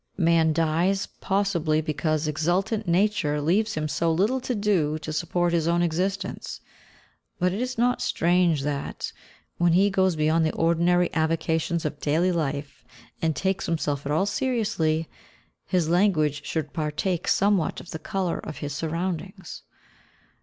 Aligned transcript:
Man 0.17 0.51
dies, 0.51 1.05
possibly 1.05 1.79
because 1.79 2.27
exultant 2.27 2.87
nature 2.87 3.39
leaves 3.39 3.75
him 3.75 3.87
so 3.87 4.11
little 4.11 4.41
to 4.41 4.55
do 4.55 4.97
to 4.97 5.13
support 5.13 5.53
his 5.53 5.67
own 5.67 5.83
existence; 5.83 6.59
but 7.37 7.53
it 7.53 7.61
is 7.61 7.77
not 7.77 8.01
strange 8.01 8.63
that, 8.63 9.11
when 9.59 9.73
he 9.73 9.91
goes 9.91 10.15
beyond 10.15 10.43
the 10.43 10.53
ordinary 10.53 11.13
avocations 11.13 11.85
of 11.85 11.99
daily 11.99 12.31
life, 12.31 12.83
and 13.21 13.35
takes 13.35 13.67
himself 13.67 14.03
at 14.03 14.11
all 14.11 14.25
seriously, 14.25 15.07
his 15.67 15.87
language 15.87 16.43
should 16.47 16.73
partake 16.73 17.27
somewhat 17.27 17.79
of 17.79 17.91
the 17.91 17.99
colour 17.99 18.39
of 18.39 18.57
his 18.57 18.73
surroundings. 18.73 19.61